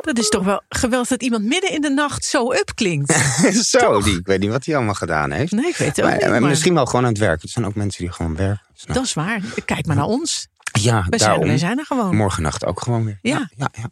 [0.00, 3.12] Dat is toch wel geweldig dat iemand midden in de nacht zo up klinkt.
[3.70, 5.52] Zo, die, ik weet niet wat hij allemaal gedaan heeft.
[5.52, 6.28] Nee, ik weet het ook Maar, niet.
[6.28, 7.42] maar maar Misschien wel gewoon aan het werk.
[7.42, 8.66] Er zijn ook mensen die gewoon werken.
[8.74, 8.94] Snap.
[8.96, 9.40] Dat is waar.
[9.64, 10.48] Kijk maar naar ons.
[10.80, 11.48] ja, We zijn, daarom.
[11.48, 12.16] we zijn er gewoon.
[12.16, 13.18] Morgennacht ook gewoon weer.
[13.22, 13.50] Ja.
[13.56, 13.88] ja, ja.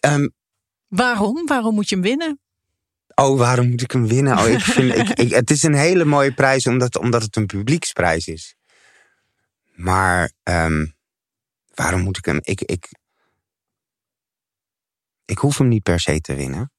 [0.00, 0.28] Ehm,
[0.88, 1.46] Waarom?
[1.46, 2.40] Waarom moet je hem winnen?
[3.14, 4.38] oh, waarom moet ik hem winnen?
[4.38, 7.46] Oh, ik vind, ik, ik, het is een hele mooie prijs omdat, omdat het een
[7.46, 8.54] publieksprijs is.
[9.74, 10.86] Maar ehm,
[11.80, 12.38] waarom moet ik hem...
[12.42, 12.88] Ik, ik,
[15.24, 16.72] ik hoef hem niet per se te winnen.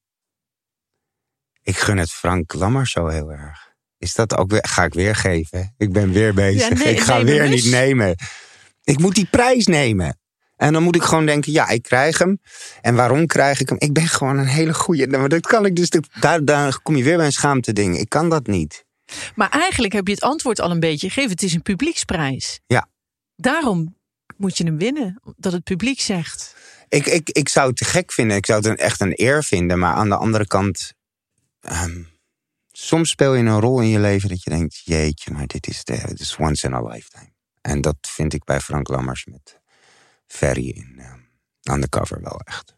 [1.62, 3.74] Ik gun het Frank Lammer zo heel erg.
[3.98, 4.66] Is dat ook weer...
[4.66, 5.74] Ga ik weer geven?
[5.76, 6.68] Ik ben weer bezig.
[6.68, 8.16] Ja, nee, ik ga weer niet nemen.
[8.84, 10.20] Ik moet die prijs nemen.
[10.56, 12.40] En dan moet ik gewoon denken, ja, ik krijg hem.
[12.80, 13.78] En waarom krijg ik hem?
[13.78, 15.06] Ik ben gewoon een hele goeie.
[15.06, 15.90] Maar dat kan ik dus...
[16.20, 17.98] Daar, daar kom je weer bij een schaamte ding.
[17.98, 18.84] Ik kan dat niet.
[19.34, 21.30] Maar eigenlijk heb je het antwoord al een beetje gegeven.
[21.30, 22.60] Het is een publieksprijs.
[22.66, 22.88] Ja.
[23.36, 24.00] Daarom
[24.36, 25.20] moet je hem winnen.
[25.36, 26.56] Dat het publiek zegt.
[26.88, 28.36] Ik, ik, ik zou het gek vinden.
[28.36, 29.78] Ik zou het echt een eer vinden.
[29.78, 30.92] Maar aan de andere kant...
[31.60, 32.02] ehm,
[32.72, 34.80] soms speel je een rol in je leven dat je denkt...
[34.84, 37.32] Jeetje, maar dit is, de, dit is once in a lifetime.
[37.60, 39.60] En dat vind ik bij Frank Lammers met
[40.26, 41.20] Ferry in ehm
[41.62, 42.74] Undercover wel echt.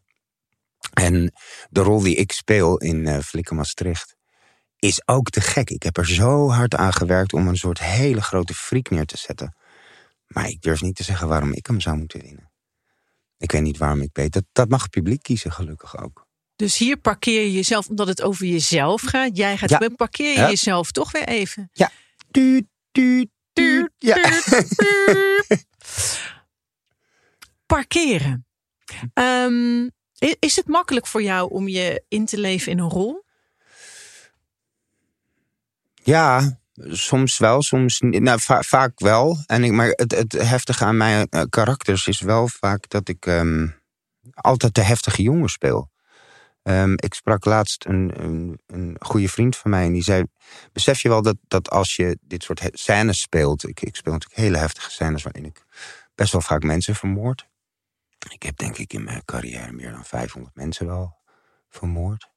[0.93, 1.33] En
[1.69, 4.15] de rol die ik speel in Flikken Maastricht...
[4.79, 5.69] is ook te gek.
[5.69, 9.17] Ik heb er zo hard aan gewerkt om een soort hele grote freak neer te
[9.17, 9.55] zetten.
[10.27, 12.51] Maar ik durf niet te zeggen waarom ik hem zou moeten winnen.
[13.37, 14.33] Ik weet niet waarom ik weet.
[14.33, 16.27] Dat, dat mag het publiek kiezen, gelukkig ook.
[16.55, 19.37] Dus hier parkeer je jezelf, omdat het over jezelf gaat.
[19.37, 19.89] Jij gaat, Ja.
[19.95, 20.49] parkeer je Ja.
[20.49, 21.69] jezelf toch weer even.
[21.73, 21.91] Ja.
[22.31, 23.91] Tuut, tuut, tuut.
[23.97, 24.41] Ja.
[27.65, 28.45] Parkeren.
[29.13, 29.89] Ehm,
[30.39, 33.23] is het makkelijk voor jou om je in te leven in een rol?
[36.03, 38.21] ja, soms wel, soms niet.
[38.21, 39.37] Nou, va- vaak wel.
[39.45, 43.25] En ik, maar het, het heftige aan mijn eh, karakters is wel vaak dat ik
[43.25, 43.67] ehm,
[44.33, 45.91] altijd de heftige jongen speel.
[46.61, 50.23] Ehm, ik sprak laatst een, een, een goede vriend van mij en die zei...
[50.73, 53.67] Besef je wel dat, dat als je dit soort scènes speelt...
[53.67, 55.65] Ik, ik speel natuurlijk hele heftige scènes waarin ik
[56.15, 57.47] best wel vaak mensen vermoord.
[58.29, 61.17] Ik heb denk ik in mijn carrière meer dan 500 mensen wel
[61.69, 62.29] vermoord.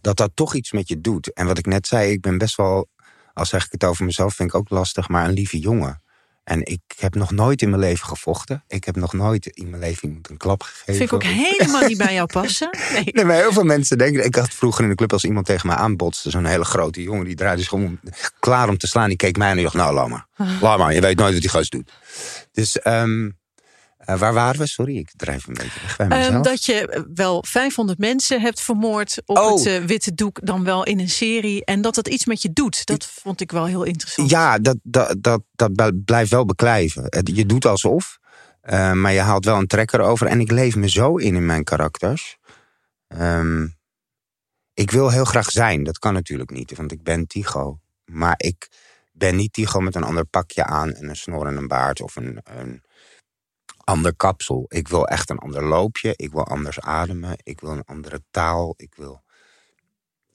[0.00, 1.32] Dat dat toch iets met je doet.
[1.32, 2.88] En wat ik net zei, ik ben best wel...
[3.34, 6.02] Al zeg ik het over mezelf, vind ik ook lastig, maar een lieve jongen.
[6.44, 8.64] En ik heb nog nooit in mijn leven gevochten.
[8.68, 10.94] Ik heb nog nooit in mijn leven iemand een klap gegeven.
[10.94, 12.70] Vind ik ook helemaal niet bij jou passen.
[12.92, 13.08] Nee.
[13.12, 14.24] Nee, maar heel veel mensen denken...
[14.24, 16.30] Ik had vroeger in de club als iemand tegen mij aanbotste...
[16.30, 18.00] zo'n hele grote jongen, die draaide zich om,
[18.38, 19.08] klaar om te slaan.
[19.08, 20.26] Die keek mij aan en die dacht, nou, laat maar.
[20.60, 21.92] Laat maar, je weet nooit wat die gast doet.
[22.52, 23.30] Dus, ehm,
[24.04, 24.66] eh, waar waren we?
[24.66, 28.60] Sorry, ik drijf een beetje weg bij Ehm, dat je eh, wel 500 mensen hebt
[28.60, 29.54] vermoord op Oh.
[29.56, 31.64] het eh, witte doek, dan wel in een serie.
[31.64, 32.86] En dat dat iets met je doet.
[32.86, 34.30] Dat vond ik wel heel interessant.
[34.30, 37.06] Ja, dat, dat, dat, dat bl- blijft wel beklijven.
[37.34, 38.18] Je doet alsof,
[38.92, 40.26] maar je haalt wel een trekker over.
[40.26, 42.36] En ik leef me zo in in mijn karakters.
[43.08, 43.66] Ehm,
[44.74, 47.78] ik wil heel graag zijn, dat kan natuurlijk niet, want ik ben Tycho.
[48.04, 48.68] Maar ik
[49.12, 52.16] ben niet Tycho met een ander pakje aan en een snor en een baard of
[52.16, 52.82] een, een
[53.84, 54.66] ander kapsel.
[54.68, 58.74] Ik wil echt een ander loopje, ik wil anders ademen, ik wil een andere taal,
[58.76, 59.22] ik wil...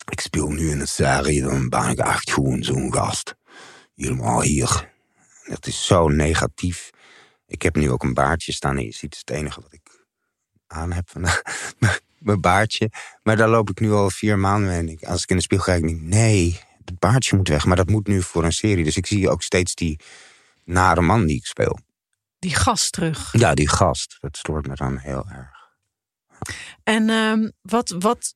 [0.10, 3.36] Ik speel nu in een serie, dan ben ik echt gewoon zo'n gast.
[3.96, 4.94] Helemaal hier.
[5.44, 6.90] Dat is zo negatief.
[7.48, 10.06] Ik heb nu ook een baardje staan en je ziet het, enige wat ik
[10.68, 11.42] aan heb vandaag.
[12.20, 12.92] Mijn baardje.
[13.24, 14.80] Maar daar loop ik nu al vier maanden mee.
[14.80, 17.66] En ik, als ik in de spiegel kijk, denk ik, nee, het baardje moet weg.
[17.66, 18.84] Maar dat moet nu voor een serie.
[18.84, 20.00] Dus ik zie ook steeds die
[20.64, 21.80] nare man die ik speel.
[22.40, 23.32] Die gast terug.
[23.32, 24.18] Ja, die gast.
[24.20, 25.58] Dat stoort me dan heel erg.
[26.84, 28.36] En ehm, wat, wat.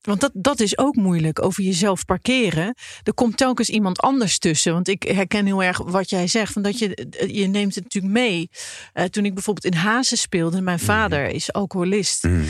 [0.00, 2.74] Want dat, dat is ook moeilijk, over jezelf parkeren.
[3.02, 4.72] Er komt telkens iemand anders tussen.
[4.72, 6.52] Want ik herken heel erg wat jij zegt.
[6.52, 8.48] Van dat je, je neemt het natuurlijk mee.
[8.92, 12.22] Eh, toen ik bijvoorbeeld in Hazen speelde, mijn vader is alcoholist.
[12.22, 12.44] Mhm.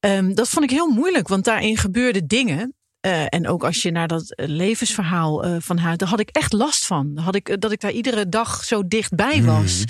[0.00, 2.75] Ehm, dat vond ik heel moeilijk, want daarin gebeurden dingen.
[3.06, 6.28] Eh, en ook als je naar dat eh, levensverhaal eh, van haar, daar had ik
[6.28, 7.16] echt last van.
[7.18, 9.84] Had ik, dat ik daar iedere dag zo dichtbij was.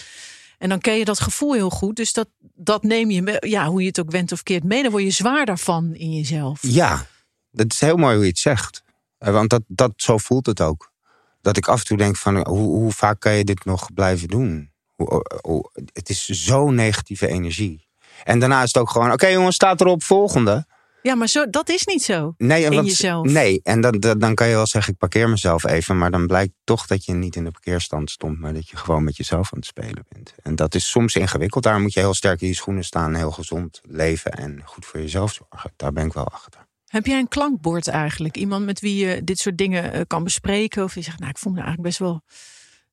[0.58, 1.96] En dan ken je dat gevoel heel goed.
[1.96, 4.82] Dus dat, dat neem je, ja, hoe je het ook went of keert mee.
[4.82, 6.58] Dan word je zwaar daarvan in jezelf.
[6.62, 7.06] Ja,
[7.50, 8.82] dat is heel mooi hoe je het zegt.
[9.18, 10.92] Want dat, dat, zo voelt het ook.
[11.40, 14.28] Dat ik af en toe denk van, hoe, hoe vaak kan je dit nog blijven
[14.28, 14.70] doen?
[14.94, 17.86] Hoe, hoe- hoe- het is zo'n negatieve energie.
[18.24, 20.66] En daarna is het ook gewoon, oké jongens, staat erop, volgende.
[21.06, 22.34] Ja, maar zo, dat is niet zo.
[22.38, 23.26] Nee, en In jezelf.
[23.26, 25.98] Nee, en dan, dan, dan kan je wel zeggen, ik parkeer mezelf even.
[25.98, 28.38] Maar dan blijkt toch dat je niet in de parkeerstand stond.
[28.38, 30.34] Maar dat je gewoon met jezelf aan het spelen bent.
[30.42, 31.64] En dat is soms ingewikkeld.
[31.64, 33.14] Daar moet je heel sterk in je schoenen staan.
[33.14, 35.72] Heel gezond leven en goed voor jezelf zorgen.
[35.76, 36.66] Daar ben ik wel achter.
[36.86, 38.36] Heb jij een klankbord eigenlijk?
[38.36, 40.84] Iemand met wie je dit soort dingen eh, kan bespreken?
[40.84, 42.22] Of je zegt, nou, ik voel me eigenlijk best wel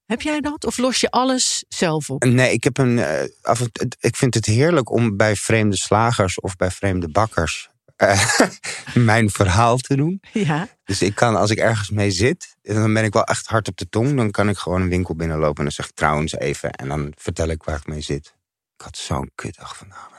[0.06, 0.66] Heb jij dat?
[0.66, 2.24] Of los je alles zelf op?
[2.24, 3.00] Nee, ik heb een.
[3.00, 3.62] eh, af
[4.00, 7.72] ik vind het heerlijk om bij vreemde slagers of bij vreemde bakkers
[8.94, 10.22] mijn verhaal te doen.
[10.34, 10.68] Ja.
[10.84, 13.78] Dus ik kan, als ik ergens mee zit, dan ben ik wel echt hard op
[13.78, 14.16] de tong.
[14.18, 16.72] Dan kan ik gewoon een winkel binnenlopen en dan zeg ik trouwens even.
[16.72, 18.36] En dan vertel ik waar ik mee zit.
[18.78, 20.12] Ik had zo'n kutdag vandaag.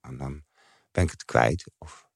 [0.00, 0.42] En dan
[0.92, 1.64] ben ik het kwijt.
[1.78, 2.06] Of...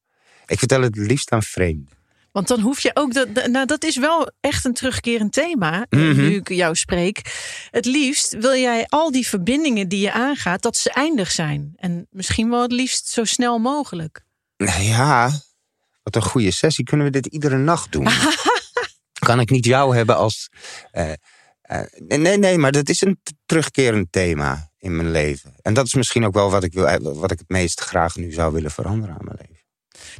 [0.45, 1.95] Ik vertel het liefst aan vreemden.
[2.31, 3.13] Want dan hoef je ook.
[3.13, 5.85] Dat, nou, dat is wel echt een terugkerend thema.
[5.89, 6.15] eh, Mhm.
[6.15, 7.21] Nu ik jou spreek.
[7.71, 11.73] Het liefst wil jij al die verbindingen die je aangaat, dat ze eindig zijn.
[11.75, 14.25] En misschien wel het liefst zo snel mogelijk.
[14.57, 15.31] Nou ja,
[16.03, 16.85] wat een goede sessie.
[16.85, 18.07] Kunnen we dit iedere nacht doen?
[19.27, 20.49] kan ik niet jou hebben als.
[20.91, 21.13] eh,
[21.61, 25.53] eh, nee, nee, maar dat is een terugkerend thema in mijn leven.
[25.61, 28.15] En dat is misschien ook wel wat ik, wil, eh, wat ik het meest graag
[28.15, 29.65] nu zou willen veranderen aan mijn leven.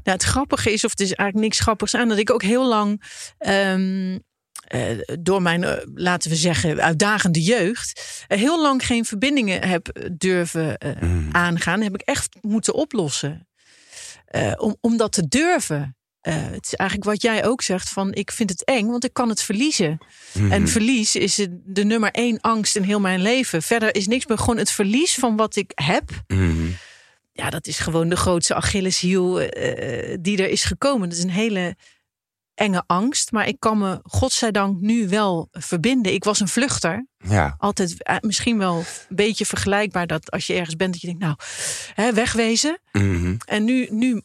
[0.03, 2.67] Nou, het grappige is, of het is eigenlijk niks grappigs aan, dat ik ook heel
[2.67, 3.03] lang.
[3.37, 4.17] ehm,
[4.67, 8.23] eh, door mijn, laten we zeggen, uitdagende jeugd.
[8.27, 10.91] heel lang geen verbindingen heb durven eh,
[11.31, 11.81] aangaan.
[11.81, 13.47] Heb ik echt moeten oplossen.
[14.27, 15.95] Eh, om, om dat te durven.
[16.21, 19.13] Eh, het is eigenlijk wat jij ook zegt: van ik vind het eng, want ik
[19.13, 19.97] kan het verliezen.
[20.49, 21.35] En verlies is
[21.65, 23.61] de- nummer één angst in heel mijn leven.
[23.61, 26.67] Verder is niks meer gewoon het verlies van wat ik heb Mhm.
[27.31, 31.09] ja, dat is gewoon de grootste Achilleshiel eh, die er is gekomen.
[31.09, 31.75] Dat is een hele
[32.57, 33.31] enge angst.
[33.31, 36.13] Maar ik kan me, godzijdank, nu wel verbinden.
[36.13, 37.07] Ik was een vluchter.
[37.17, 41.07] Ja, Altijd eh, misschien wel een beetje vergelijkbaar dat als je ergens bent, dat je
[41.07, 41.35] denkt, nou,
[41.93, 42.79] hè, wegwezen.
[42.91, 43.35] Mhm.
[43.45, 44.21] En nu, nu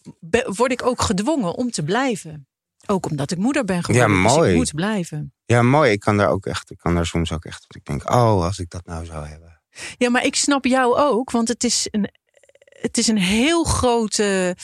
[0.46, 2.46] word ik ook gedwongen om te blijven.
[2.86, 4.16] Ook omdat ik moeder ben geworden.
[4.16, 4.50] Ja, Dus mooi.
[4.50, 5.32] ik moet blijven.
[5.44, 5.90] ja, mooi.
[5.92, 6.70] Ik kan daar ook echt.
[6.70, 7.64] Ik kan daar soms ook echt.
[7.68, 9.60] Ik denk, oh, als ik dat nou zou hebben.
[9.98, 12.08] Ja, maar ik snap jou ook, want het is een,
[12.82, 14.56] het is een heel grote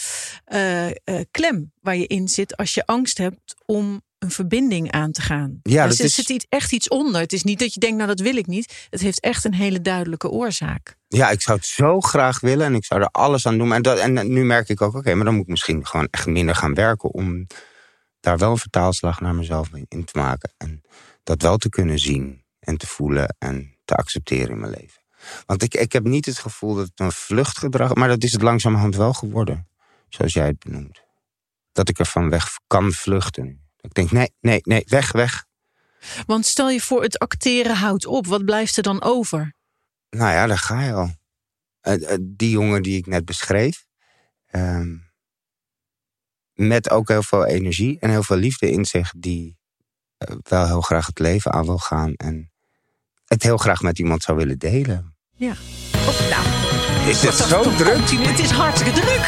[0.45, 0.95] eh, eh,
[1.31, 5.61] klem waar je in zit als je angst hebt om een verbinding aan te gaan.
[5.63, 7.21] Ja, er dat zit, is- zit iets, echt iets onder.
[7.21, 8.87] Het is niet dat je denkt, nou dat wil ik niet.
[8.91, 10.97] Het heeft echt een hele duidelijke oorzaak.
[11.09, 13.73] Ja, ik zou het zo graag willen en ik zou er alles aan doen.
[13.73, 16.27] En, dat, en nu merk ik ook, oké, maar dan moet ik misschien gewoon echt
[16.27, 17.47] minder gaan werken om
[18.21, 20.53] daar wel een vertaalslag naar mezelf in te maken.
[20.57, 20.83] En
[21.23, 24.98] dat wel te kunnen zien en te voelen en te accepteren in mijn leven.
[25.47, 28.43] Want ik, ik heb niet het gevoel dat het een vluchtgedrag maar dat is het
[28.43, 29.69] langzamerhand wel geworden.
[30.09, 31.03] Zoals jij het benoemt.
[31.73, 33.69] Dat ik ervan weg kan vluchten.
[33.81, 35.45] Ik denk, nee, nee, nee, weg, weg.
[36.27, 38.27] Want stel je voor, het acteren houdt op.
[38.27, 39.55] Wat blijft er dan over?
[40.11, 41.11] Nou ja, daar ga je al.
[41.81, 43.87] Eh, eh, die jongen die ik net beschreef.
[44.47, 44.97] ehm,
[46.53, 49.13] met ook heel veel energie en heel veel liefde in zich.
[49.17, 49.59] Die
[50.17, 52.15] eh, wel heel graag het leven aan wil gaan.
[52.15, 52.53] En
[53.25, 55.18] het heel graag met iemand zou willen delen.
[55.39, 55.53] Ja.
[56.09, 56.45] Oh, nou,
[57.11, 58.11] Is het zo druk?
[58.11, 59.27] het is hartstikke druk.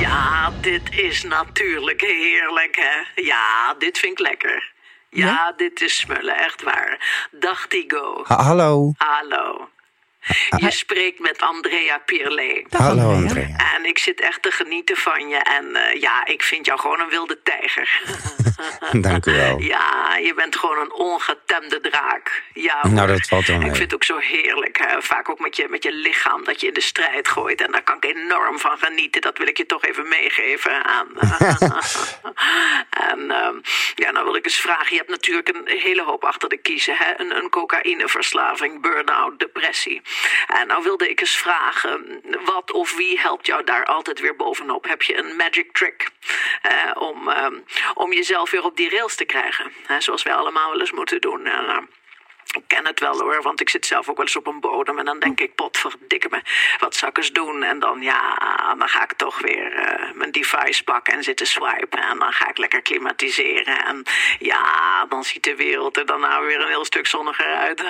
[0.00, 3.22] Ja, dit is natuurlijk heerlijk, hè?
[3.22, 4.72] Ja, dit vind ik lekker.
[5.10, 5.52] Ja, Ja?
[5.56, 7.26] dit is smullen, echt waar.
[7.30, 8.22] Dag Tigo.
[8.26, 8.92] Ha- hallo.
[8.96, 9.68] Hallo.
[10.56, 12.64] Je spreekt met Andrea Pierlet.
[12.68, 13.74] Dag, hallo Andrea.
[13.74, 15.36] En ik zit echt te genieten van je.
[15.36, 18.00] En eh, ja, ik vind jou gewoon een wilde tijger.
[19.08, 19.60] Dank u wel.
[19.60, 22.42] Ja, je bent gewoon een ongetemde draak.
[22.52, 24.78] Ja, Nou, dat valt wel Ik vind het ook zo heerlijk.
[24.78, 25.02] Hè?
[25.02, 27.60] Vaak ook met je, met je lichaam dat je in de strijd gooit.
[27.60, 29.20] En daar kan ik enorm van genieten.
[29.20, 31.08] Dat wil ik je toch even meegeven aan.
[33.10, 33.54] en ehm,
[33.94, 34.90] ja, nou wil ik eens vragen.
[34.90, 36.96] Je hebt natuurlijk een hele hoop achter de kiezen.
[36.96, 37.20] Hè?
[37.20, 40.02] Een, een cocaïneverslaving, burn-out, depressie.
[40.46, 42.22] En nou wilde ik eens vragen.
[42.44, 44.88] Wat of wie helpt jou daar altijd weer bovenop?
[44.88, 46.08] Heb je een magic trick
[46.62, 47.54] eh, om, ehm,
[47.94, 49.72] om jezelf weer op die rails te krijgen?
[49.98, 51.46] Zoals wij allemaal wel eens moeten doen.
[51.46, 51.78] En, eh,
[52.56, 54.98] ik ken het wel hoor, want ik zit zelf ook wel eens op een bodem.
[54.98, 56.40] En dan denk ik, potverdikke me,
[56.78, 57.62] wat zou ik eens doen?
[57.62, 58.38] En dan, ja,
[58.78, 62.02] dan ga ik toch weer eh, mijn device pakken en zitten swipen.
[62.02, 63.84] En dan ga ik lekker klimatiseren.
[63.84, 64.02] En
[64.38, 67.82] ja, dan ziet de wereld er dan nou weer een heel stuk zonniger uit.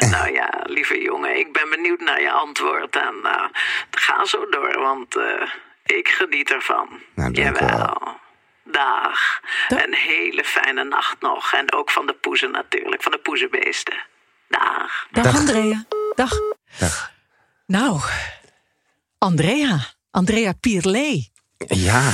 [0.14, 2.96] nou ja, lieve jongen, ik ben benieuwd naar je antwoord.
[2.96, 3.44] En eh,
[3.90, 5.42] ga zo door, want eh,
[5.84, 7.00] ik geniet ervan.
[7.14, 8.20] Nou, wel.
[8.64, 9.40] Dag.
[9.68, 11.52] Een hele fijne nacht nog.
[11.52, 14.04] En ook van de poezen natuurlijk, van de poezenbeesten.
[14.48, 15.06] Dag.
[15.10, 15.36] Dag, Dag.
[15.36, 15.84] Andrea.
[16.14, 16.32] Dag.
[16.78, 17.12] Dag.
[17.66, 18.00] Nou,
[19.18, 19.78] Andrea.
[20.10, 21.30] Andrea Pierlet.
[21.56, 22.12] Ja.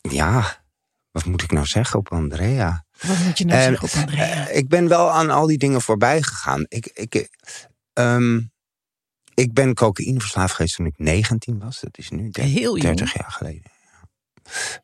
[0.00, 0.64] Ja.
[1.10, 2.84] Wat moet ik nou zeggen op Andrea?
[3.00, 4.46] Wat moet je nou Eh, zeggen op Andrea?
[4.46, 6.64] Eh, ik ben wel aan al die dingen voorbij gegaan.
[6.68, 7.28] Ik, ik,
[7.92, 8.40] ehm,
[9.34, 11.80] ik ben cocaïne verslaafd geweest toen ik 19 was.
[11.80, 12.82] Dat is nu der- Heel jong.
[12.96, 13.70] 30 jaar geleden.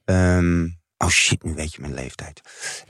[0.04, 2.40] Ehm, oh shit, nu weet je mijn leeftijd.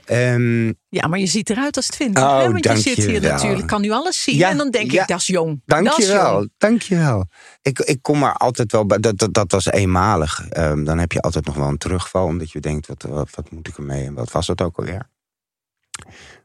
[0.05, 2.23] Ehm, Ja, maar je ziet eruit als 20.
[2.23, 2.51] Oh, hè?
[2.51, 3.31] Want je zit je hier wel.
[3.31, 4.35] natuurlijk, kan nu alles zien.
[4.35, 5.01] Ja, en dan denk ja.
[5.01, 5.61] ik, dat is jong.
[5.65, 7.25] Dank dat je wel, dank je wel.
[7.61, 10.47] Ik, ik kom er altijd wel bij, dat, dat, dat was eenmalig.
[10.49, 13.51] Ehm, dan heb je altijd nog wel een terugval, omdat je denkt, wat, wat, wat
[13.51, 15.09] moet ik ermee en wat was het ook alweer?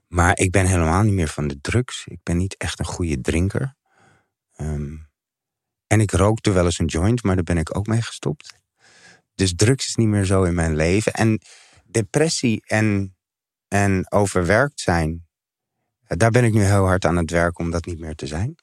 [0.08, 2.04] Maar ik ben helemaal niet meer van de drugs.
[2.06, 3.76] Ik ben niet echt een goede drinker.
[5.86, 8.54] En ik rookte wel eens een joint, maar daar ben ik ook mee gestopt.
[9.38, 11.12] Dus drugs is niet meer zo in mijn leven.
[11.12, 11.40] En
[11.84, 13.16] depressie en,
[13.68, 15.26] en overwerkt zijn,
[16.06, 18.54] daar ben ik nu heel hard aan het werken om dat niet meer te zijn.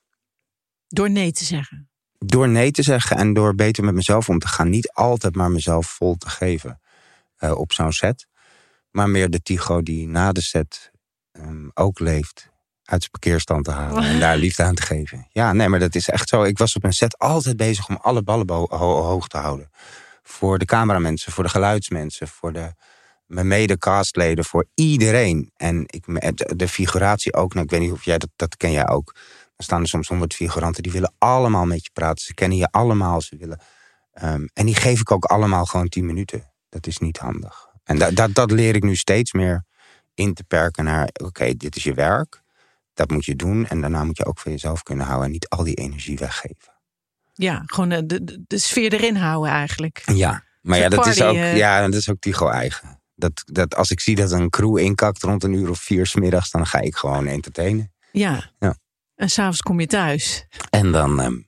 [0.88, 1.90] Door nee te zeggen.
[2.18, 4.70] Door nee te zeggen en door beter met mezelf om te gaan.
[4.70, 6.82] Niet altijd maar mezelf vol te geven
[7.40, 8.28] uh, op zo'n set.
[8.92, 10.92] Maar meer de Tigo die na de set
[11.32, 12.50] um, ook leeft.
[12.84, 15.28] Uit zijn parkeerstand te halen en daar liefde aan te geven.
[15.30, 16.44] Ja, nee, maar dat is echt zo.
[16.44, 19.70] Ik was op een set altijd bezig om alle ballen ho hoog te houden.
[20.28, 22.74] Voor de cameramensen, voor de geluidsmensen, voor de,
[23.26, 25.52] mijn mede-castleden, voor iedereen.
[25.56, 26.06] En ik,
[26.58, 27.54] de figuratie ook.
[27.54, 29.16] Nou, ik weet niet of jij dat, dat ken jij ook.
[29.56, 32.26] Er staan er soms honderd figuranten die willen allemaal met je praten.
[32.26, 33.22] Ze kennen je allemaal.
[33.22, 33.60] Ze willen.
[34.24, 36.52] Um, en die geef ik ook allemaal gewoon tien minuten.
[36.70, 37.68] Dat is niet handig.
[37.84, 39.64] En dat, dat, dat leer ik nu steeds meer
[40.14, 42.42] in te perken naar: oké, dit is je werk.
[42.94, 43.68] Dat moet je doen.
[43.68, 45.26] En daarna moet je ook voor jezelf kunnen houden.
[45.26, 46.75] En niet al die energie weggeven.
[47.38, 50.04] Ja, gewoon de, de, de sfeer erin houden eigenlijk.
[50.06, 51.58] Ja, maar ja, dat is ook, uh...
[51.58, 53.00] ja, dat is ook Tigo eigen.
[53.16, 56.52] Dat, dat als ik zie dat een crew inkakt rond een uur of vier smiddags,
[56.52, 57.94] dan ga ik gewoon entertainen.
[58.12, 58.52] Ja.
[58.60, 58.76] ja.
[59.16, 60.46] En s'avonds kom je thuis.
[60.70, 61.48] En dan um,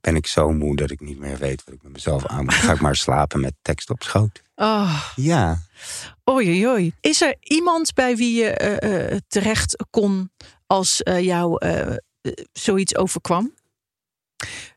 [0.00, 2.54] ben ik zo moe dat ik niet meer weet wat ik met mezelf aan moet.
[2.54, 4.42] Ga ik maar slapen met tekst op schoot.
[4.54, 5.02] Oh.
[5.14, 5.58] Ja.
[6.30, 6.92] Oei, oei.
[7.00, 10.30] Is er iemand bij wie je uh, uh, terecht kon
[10.66, 11.66] als jou
[12.52, 13.54] zoiets overkwam?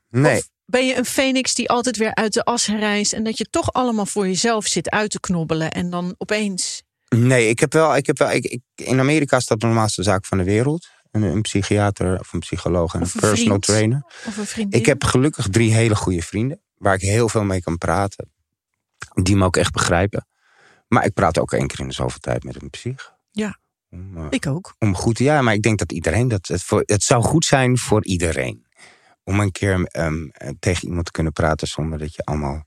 [0.10, 0.38] Nee.
[0.38, 3.46] Of ben je een phoenix die altijd weer uit de as reist en dat je
[3.50, 6.84] toch allemaal voor jezelf zit uit te knobbelen en dan opeens.
[7.10, 7.96] Nee, ik heb wel.
[7.96, 10.88] Ik heb wel ik, ik, in Amerika is dat de normaalste zaak van de wereld.
[11.12, 13.62] Een, een psychiater of een psycholoog en een, een personal vriend.
[13.62, 14.04] trainer.
[14.26, 14.80] Of een vriendin.
[14.80, 16.62] Ik heb gelukkig drie hele goede vrienden.
[16.78, 18.32] Waar ik heel veel mee kan praten.
[19.14, 20.28] Die me ook echt begrijpen.
[20.88, 23.14] Maar ik praat ook één keer in de zoveel tijd met een psych.
[23.32, 23.60] Ja.
[23.90, 24.76] Om, eh, Ik ook.
[24.80, 26.48] om goed, ja, maar ik denk dat iedereen dat.
[26.48, 28.66] Het, voor, het zou goed zijn voor iedereen.
[29.30, 32.66] Om een keer ehm, eh, tegen iemand te kunnen praten zonder dat je allemaal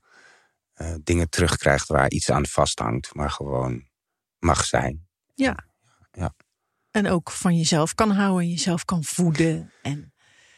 [0.73, 3.87] eh, dingen terugkrijgt waar iets aan vasthangt, maar gewoon
[4.39, 5.07] mag zijn.
[5.33, 5.57] Ja.
[6.11, 6.33] Ja.
[6.91, 9.71] En ook van jezelf kan houden en jezelf kan voeden.
[9.81, 10.13] En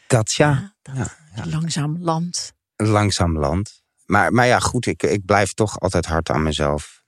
[0.06, 2.52] Dat ja, dat ja, langzaam land.
[2.76, 3.82] langzaam land.
[4.04, 7.02] Maar, maar ja, goed, ik, ik blijf toch altijd hard aan mezelf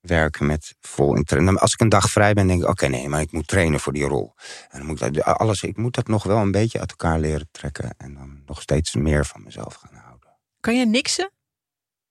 [0.00, 1.58] werken met vol interesse.
[1.58, 3.92] Als ik een dag vrij ben, denk ik, oké, nee, maar ik moet trainen voor
[3.92, 4.34] die rol.
[4.68, 7.18] En dan moet ik, dat- alles, ik moet dat nog wel een beetje uit elkaar
[7.18, 7.94] leren trekken.
[7.96, 10.36] En dan nog steeds meer van mezelf gaan houden.
[10.60, 11.32] Kan je niksen?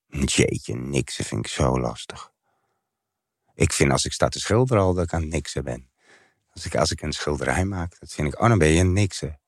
[0.06, 2.30] Jeetje, niksen vind ik zo lastig.
[3.54, 5.90] Ik vind als ik sta te schilderen al dat ik aan het niksen ben.
[6.52, 8.92] Als ik, als ik een schilderij maak, dat vind ik, oh, dan ben je een
[8.92, 9.40] niksen.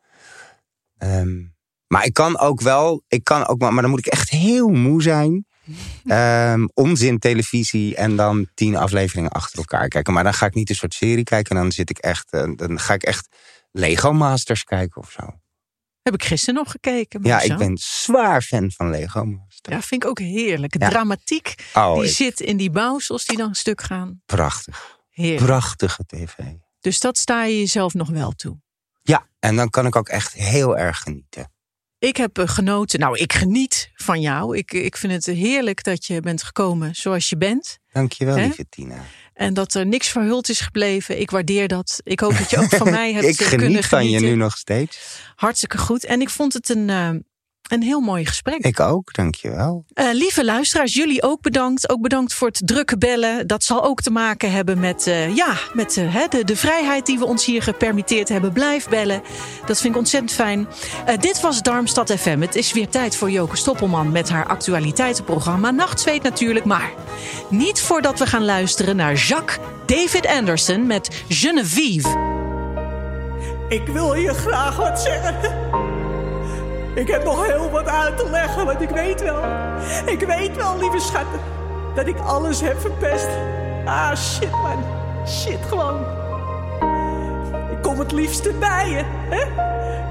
[0.98, 1.44] Ehm,
[1.86, 4.68] maar ik kan ook wel, ik kan ook wel, maar dan moet ik echt heel
[4.68, 5.46] moe zijn.
[6.06, 10.12] Ehm, onzin televisie en dan tien afleveringen achter elkaar kijken.
[10.12, 11.56] Maar dan ga ik niet een soort serie kijken.
[11.56, 13.28] En dan zit ik echt, eh, dan ga ik echt
[13.72, 15.22] Lego Masters kijken of zo.
[16.02, 17.20] Heb ik gisteren nog gekeken.
[17.22, 19.74] Ja, mijn ik ben zwaar fan van Lego Masters.
[19.76, 20.76] Ja, vind ik ook heerlijk.
[20.78, 20.88] Ja.
[20.88, 24.22] Dramatiek Oh, die ik- zit in die bouwsels die dan stuk gaan.
[24.26, 24.98] prachtig.
[25.10, 25.44] Heerlijk.
[25.44, 26.34] Prachtige tv.
[26.80, 28.60] Dus dat sta je jezelf nog wel toe.
[29.02, 31.52] Ja, en dan kan ik ook echt heel erg genieten.
[32.00, 33.00] Ik heb eh, genoten.
[33.00, 34.56] Nou, ik geniet van jou.
[34.56, 37.78] Ik, ik vind het heerlijk dat je bent gekomen zoals je bent.
[37.92, 38.42] Dankjewel, Hè?
[38.42, 39.04] lieve Tina.
[39.34, 41.20] En dat er niks verhuld is gebleven.
[41.20, 42.00] Ik waardeer dat.
[42.04, 44.28] Ik hoop dat je ook van mij hebt ik eh, kunnen geniet van je genieten.
[44.30, 44.98] nu nog steeds.
[45.36, 46.04] Hartstikke goed.
[46.04, 47.10] En ik vond het een, eh,
[47.70, 48.64] een heel mooi gesprek.
[48.64, 49.84] Ik ook, dankjewel.
[49.92, 51.90] Eh, lieve luisteraars, jullie ook bedankt.
[51.90, 53.46] Ook bedankt voor het drukke bellen.
[53.46, 57.06] Dat zal ook te maken hebben met, eh, ja, met eh, hè, de, de vrijheid
[57.06, 58.52] die we ons hier gepermitteerd hebben.
[58.52, 59.22] Blijf bellen.
[59.66, 60.68] Dat vind ik ontzettend fijn.
[61.06, 62.40] Eh, dit was Darmstad FM.
[62.40, 65.70] Het is weer tijd voor Joke Stoppelman met haar actualiteitenprogramma.
[65.70, 66.92] Nachtzweet natuurlijk, maar
[67.48, 72.28] niet voordat we gaan luisteren naar Jacques David Anderson met Genevieve.
[73.68, 76.09] Ik wil je graag wat zeggen.
[76.94, 79.42] Ik heb nog heel wat uit te leggen, want ik weet wel.
[80.06, 81.40] Ik weet wel, lieve schatten,
[81.94, 83.28] dat ik alles heb verpest.
[83.84, 84.84] Ah, shit, man.
[85.26, 86.00] Shit, gewoon.
[87.70, 89.44] Ik kom het liefste bij je, hè?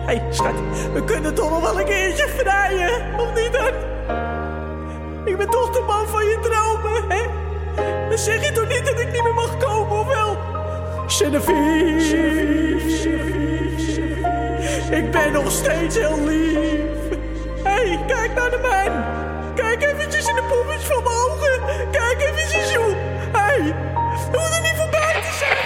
[0.06, 0.54] Hé, hey, schat,
[0.94, 3.74] we kunnen toch nog wel een keertje vrijen, of niet dan?
[5.26, 7.22] Ik ben toch de man van je dromen, hè?
[8.10, 10.38] Dan zeg je toch niet dat ik niet meer mag komen, of wel?
[11.08, 12.00] Genevieve,
[12.90, 14.39] Genevieve,
[14.92, 17.18] Ik ben nog steeds heel lief.
[17.64, 19.04] Hé, hey, kijk naar de man.
[19.56, 21.60] Kijk eventjes in de poppetjes van mijn ogen.
[21.92, 22.96] Kijk eventjes hoe.
[23.32, 23.76] Hé, hey,
[24.32, 25.58] hoeven er niet voorbij te zijn.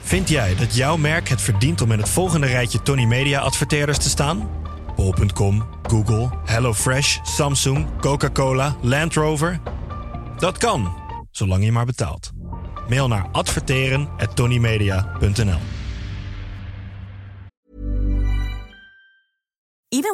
[0.00, 3.98] Vind jij dat jouw merk het verdient om in het volgende rijtje Tony Media adverteerders
[3.98, 4.50] te staan?
[4.96, 9.60] Bol.com, Google, HelloFresh, Samsung, Coca-Cola, Land Rover?
[10.38, 10.96] Dat kan,
[11.30, 12.30] zolang je maar betaalt.
[12.88, 15.75] Mail naar adverteren@tonymedia.nl.